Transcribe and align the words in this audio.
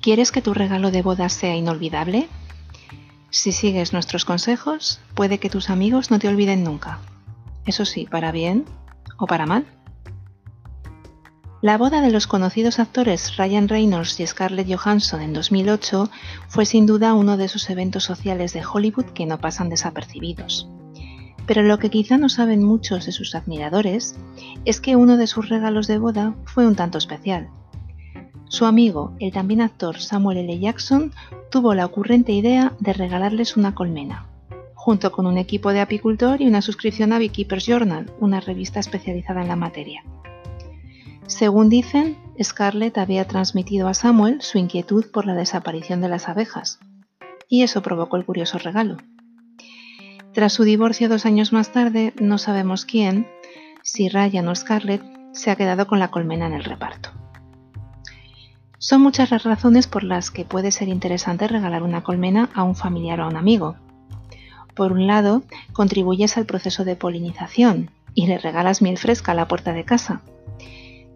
¿Quieres 0.00 0.30
que 0.30 0.42
tu 0.42 0.54
regalo 0.54 0.90
de 0.90 1.02
boda 1.02 1.28
sea 1.28 1.56
inolvidable? 1.56 2.28
Si 3.30 3.52
sigues 3.52 3.92
nuestros 3.92 4.24
consejos, 4.24 5.00
puede 5.14 5.38
que 5.38 5.50
tus 5.50 5.70
amigos 5.70 6.10
no 6.10 6.18
te 6.18 6.28
olviden 6.28 6.62
nunca. 6.62 7.00
Eso 7.66 7.84
sí, 7.84 8.06
para 8.10 8.32
bien 8.32 8.64
o 9.18 9.26
para 9.26 9.44
mal. 9.44 9.66
La 11.60 11.76
boda 11.76 12.00
de 12.00 12.12
los 12.12 12.28
conocidos 12.28 12.78
actores 12.78 13.36
Ryan 13.36 13.68
Reynolds 13.68 14.20
y 14.20 14.26
Scarlett 14.26 14.72
Johansson 14.72 15.20
en 15.20 15.32
2008 15.32 16.08
fue 16.46 16.64
sin 16.64 16.86
duda 16.86 17.14
uno 17.14 17.36
de 17.36 17.46
esos 17.46 17.68
eventos 17.68 18.04
sociales 18.04 18.52
de 18.52 18.64
Hollywood 18.64 19.06
que 19.06 19.26
no 19.26 19.40
pasan 19.40 19.68
desapercibidos. 19.68 20.68
Pero 21.46 21.62
lo 21.62 21.80
que 21.80 21.90
quizá 21.90 22.16
no 22.16 22.28
saben 22.28 22.62
muchos 22.62 23.06
de 23.06 23.12
sus 23.12 23.34
admiradores 23.34 24.14
es 24.64 24.80
que 24.80 24.94
uno 24.94 25.16
de 25.16 25.26
sus 25.26 25.48
regalos 25.48 25.88
de 25.88 25.98
boda 25.98 26.36
fue 26.44 26.64
un 26.64 26.76
tanto 26.76 26.98
especial. 26.98 27.48
Su 28.48 28.64
amigo, 28.64 29.12
el 29.20 29.30
también 29.30 29.60
actor 29.60 30.00
Samuel 30.00 30.38
L. 30.38 30.58
Jackson, 30.58 31.12
tuvo 31.50 31.74
la 31.74 31.84
ocurrente 31.84 32.32
idea 32.32 32.72
de 32.80 32.94
regalarles 32.94 33.58
una 33.58 33.74
colmena, 33.74 34.26
junto 34.74 35.12
con 35.12 35.26
un 35.26 35.36
equipo 35.36 35.72
de 35.72 35.80
apicultor 35.80 36.40
y 36.40 36.46
una 36.46 36.62
suscripción 36.62 37.12
a 37.12 37.18
Beekeeper's 37.18 37.66
Journal, 37.66 38.10
una 38.20 38.40
revista 38.40 38.80
especializada 38.80 39.42
en 39.42 39.48
la 39.48 39.56
materia. 39.56 40.02
Según 41.26 41.68
dicen, 41.68 42.16
Scarlett 42.42 42.96
había 42.96 43.26
transmitido 43.28 43.86
a 43.86 43.92
Samuel 43.92 44.40
su 44.40 44.56
inquietud 44.56 45.10
por 45.12 45.26
la 45.26 45.34
desaparición 45.34 46.00
de 46.00 46.08
las 46.08 46.26
abejas, 46.26 46.80
y 47.50 47.64
eso 47.64 47.82
provocó 47.82 48.16
el 48.16 48.24
curioso 48.24 48.56
regalo. 48.56 48.96
Tras 50.32 50.54
su 50.54 50.64
divorcio 50.64 51.10
dos 51.10 51.26
años 51.26 51.52
más 51.52 51.70
tarde, 51.70 52.14
no 52.18 52.38
sabemos 52.38 52.86
quién, 52.86 53.26
si 53.82 54.08
Ryan 54.08 54.48
o 54.48 54.54
Scarlett, 54.54 55.02
se 55.32 55.50
ha 55.50 55.56
quedado 55.56 55.86
con 55.86 55.98
la 55.98 56.08
colmena 56.08 56.46
en 56.46 56.54
el 56.54 56.64
reparto. 56.64 57.17
Son 58.78 59.02
muchas 59.02 59.32
las 59.32 59.42
razones 59.42 59.88
por 59.88 60.04
las 60.04 60.30
que 60.30 60.44
puede 60.44 60.70
ser 60.70 60.88
interesante 60.88 61.48
regalar 61.48 61.82
una 61.82 62.02
colmena 62.04 62.48
a 62.54 62.62
un 62.62 62.76
familiar 62.76 63.20
o 63.20 63.24
a 63.24 63.28
un 63.28 63.36
amigo. 63.36 63.74
Por 64.74 64.92
un 64.92 65.08
lado, 65.08 65.42
contribuyes 65.72 66.36
al 66.36 66.46
proceso 66.46 66.84
de 66.84 66.94
polinización 66.94 67.90
y 68.14 68.28
le 68.28 68.38
regalas 68.38 68.80
miel 68.80 68.96
fresca 68.96 69.32
a 69.32 69.34
la 69.34 69.48
puerta 69.48 69.72
de 69.72 69.84
casa. 69.84 70.22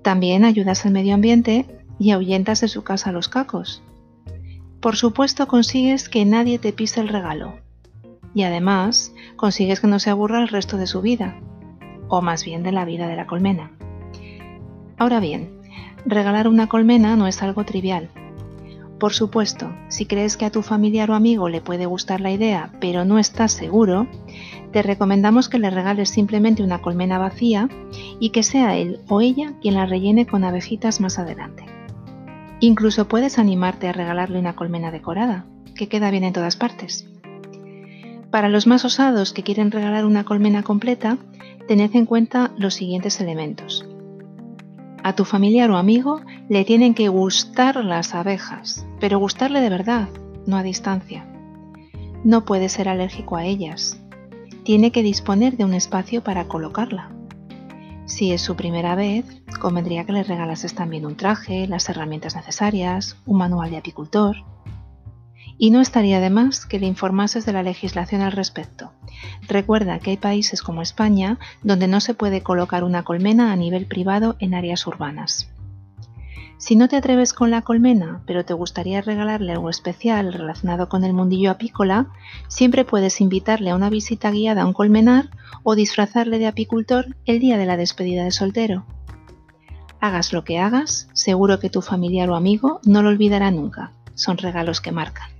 También 0.02 0.44
ayudas 0.44 0.84
al 0.84 0.92
medio 0.92 1.14
ambiente 1.14 1.66
y 2.00 2.10
ahuyentas 2.10 2.60
de 2.60 2.68
su 2.68 2.83
casa 2.83 3.10
a 3.10 3.12
los 3.12 3.28
cacos. 3.28 3.83
Por 4.80 4.96
supuesto 4.96 5.46
consigues 5.46 6.08
que 6.08 6.24
nadie 6.24 6.58
te 6.58 6.72
pise 6.72 7.00
el 7.00 7.08
regalo. 7.08 7.55
Y 8.34 8.42
además 8.42 9.14
consigues 9.36 9.78
que 9.78 9.86
no 9.86 10.00
se 10.00 10.10
aburra 10.10 10.42
el 10.42 10.48
resto 10.48 10.78
de 10.78 10.88
su 10.88 11.00
vida, 11.00 11.38
o 12.08 12.22
más 12.22 12.44
bien 12.44 12.64
de 12.64 12.72
la 12.72 12.84
vida 12.84 13.06
de 13.06 13.14
la 13.14 13.28
colmena. 13.28 13.70
Ahora 14.98 15.20
bien, 15.20 15.61
regalar 16.04 16.48
una 16.48 16.68
colmena 16.68 17.16
no 17.16 17.26
es 17.26 17.42
algo 17.42 17.64
trivial. 17.64 18.10
Por 18.98 19.12
supuesto, 19.12 19.74
si 19.88 20.06
crees 20.06 20.36
que 20.36 20.44
a 20.44 20.50
tu 20.50 20.62
familiar 20.62 21.10
o 21.10 21.14
amigo 21.14 21.48
le 21.48 21.60
puede 21.60 21.86
gustar 21.86 22.20
la 22.20 22.30
idea, 22.30 22.70
pero 22.80 23.04
no 23.04 23.18
estás 23.18 23.50
seguro, 23.50 24.06
te 24.70 24.80
recomendamos 24.80 25.48
que 25.48 25.58
le 25.58 25.70
regales 25.70 26.08
simplemente 26.08 26.62
una 26.62 26.80
colmena 26.80 27.18
vacía 27.18 27.68
y 28.20 28.30
que 28.30 28.44
sea 28.44 28.76
él 28.76 29.00
o 29.08 29.20
ella 29.20 29.54
quien 29.60 29.74
la 29.74 29.86
rellene 29.86 30.26
con 30.26 30.44
abejitas 30.44 31.00
más 31.00 31.18
adelante. 31.18 31.64
Incluso 32.60 33.08
puedes 33.08 33.40
animarte 33.40 33.88
a 33.88 33.92
regalarle 33.92 34.38
una 34.38 34.54
colmena 34.54 34.92
decorada, 34.92 35.46
que 35.74 35.88
queda 35.88 36.12
bien 36.12 36.22
en 36.22 36.32
todas 36.32 36.54
partes. 36.54 37.08
Para 38.30 38.48
los 38.48 38.68
más 38.68 38.84
osados 38.84 39.32
que 39.32 39.42
quieren 39.42 39.72
regalar 39.72 40.06
una 40.06 40.22
colmena 40.22 40.62
completa, 40.62 41.18
tened 41.66 41.90
en 41.94 42.06
cuenta 42.06 42.52
los 42.56 42.74
siguientes 42.74 43.20
elementos. 43.20 43.84
A 45.05 45.14
tu 45.14 45.25
familiar 45.25 45.70
o 45.70 45.77
amigo 45.77 46.20
le 46.48 46.64
tienen 46.64 46.95
que 46.95 47.08
gustar 47.08 47.84
las 47.84 48.14
abejas, 48.14 48.86
pero 49.00 49.19
gustarle 49.19 49.61
de 49.61 49.68
verdad, 49.68 50.08
no 50.46 50.57
a 50.57 50.63
distancia. 50.63 51.27
No 52.24 52.45
puede 52.45 52.68
ser 52.68 52.89
alérgico 52.89 53.36
a 53.36 53.45
ellas, 53.45 53.98
tiene 54.64 54.92
que 54.92 55.02
disponer 55.02 55.57
de 55.57 55.64
un 55.64 55.74
espacio 55.74 56.23
para 56.23 56.46
colocarla. 56.46 57.11
Si 58.07 58.33
es 58.33 58.42
su 58.42 58.55
primera 58.55 58.95
vez, 58.95 59.24
convendría 59.61 60.05
que 60.05 60.12
le 60.12 60.23
regalases 60.23 60.74
también 60.74 61.07
un 61.07 61.17
traje, 61.17 61.67
las 61.67 61.89
herramientas 61.89 62.36
necesarias, 62.36 63.17
un 63.27 63.39
manual 63.39 63.70
de 63.70 63.79
apicultor. 63.79 64.36
Y 65.58 65.70
no 65.70 65.80
estaría 65.80 66.20
de 66.20 66.30
más 66.30 66.67
que 66.67 66.79
le 66.79 66.86
informases 66.86 67.45
de 67.45 67.52
la 67.52 67.62
legislación 67.62 68.23
al 68.23 68.33
respecto. 68.33 68.92
Recuerda 69.48 69.98
que 69.98 70.10
hay 70.10 70.16
países 70.16 70.62
como 70.62 70.83
España 70.83 71.38
donde 71.62 71.88
no 71.88 72.00
se 72.00 72.14
puede 72.14 72.42
colocar 72.42 72.84
una 72.84 73.02
colmena 73.02 73.52
a 73.52 73.56
nivel 73.56 73.86
privado 73.86 74.36
en 74.38 74.55
áreas 74.55 74.86
urbanas. 74.86 75.48
Si 76.62 76.77
no 76.77 76.88
te 76.88 76.94
atreves 76.94 77.32
con 77.32 77.50
la 77.50 77.62
colmena, 77.62 78.22
pero 78.24 78.44
te 78.44 78.55
gustaría 78.55 79.00
regalarle 79.00 79.50
algo 79.50 79.68
especial 79.68 80.32
relacionado 80.32 80.88
con 80.88 81.02
el 81.02 81.12
mundillo 81.12 81.50
apícola, 81.50 82.06
siempre 82.46 82.84
puedes 82.84 83.20
invitarle 83.20 83.70
a 83.70 83.74
una 83.74 83.90
visita 83.90 84.30
guiada 84.30 84.62
a 84.62 84.66
un 84.66 84.72
colmenar 84.72 85.28
o 85.64 85.74
disfrazarle 85.74 86.38
de 86.38 86.46
apicultor 86.46 87.16
el 87.24 87.40
día 87.40 87.58
de 87.58 87.66
la 87.66 87.77
despedida 87.77 88.22
de 88.22 88.30
soltero. 88.30 88.86
Hagas 89.98 90.32
lo 90.32 90.44
que 90.44 90.61
hagas, 90.61 91.08
seguro 91.14 91.58
que 91.58 91.68
tu 91.68 91.82
familiar 91.82 92.30
o 92.30 92.36
amigo 92.36 92.80
no 92.84 93.02
lo 93.02 93.08
olvidará 93.08 93.50
nunca. 93.50 93.90
Son 94.14 94.38
regalos 94.38 94.80
que 94.80 94.92
marcan. 94.92 95.30